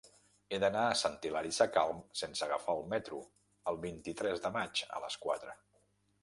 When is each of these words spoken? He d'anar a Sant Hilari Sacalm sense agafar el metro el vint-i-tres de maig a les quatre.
He 0.55 0.59
d'anar 0.61 0.85
a 0.91 0.95
Sant 1.01 1.17
Hilari 1.27 1.51
Sacalm 1.57 1.99
sense 2.21 2.43
agafar 2.47 2.75
el 2.79 2.81
metro 2.95 3.21
el 3.73 3.79
vint-i-tres 3.85 4.43
de 4.47 4.53
maig 4.57 4.83
a 4.99 5.03
les 5.07 5.21
quatre. 5.29 5.57